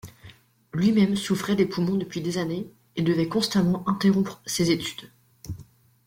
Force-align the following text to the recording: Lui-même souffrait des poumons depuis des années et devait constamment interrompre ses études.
Lui-même 0.73 1.15
souffrait 1.15 1.55
des 1.55 1.67
poumons 1.67 1.93
depuis 1.93 2.21
des 2.21 2.39
années 2.39 2.67
et 2.95 3.03
devait 3.03 3.27
constamment 3.27 3.87
interrompre 3.87 4.41
ses 4.47 4.71
études. 4.71 5.11